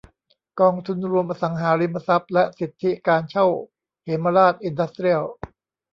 [0.59, 3.47] กองทุนรวมอสังหาริมทรัพย์และสิทธิการเช่า
[4.03, 5.23] เหมราชอินดัสเตรียล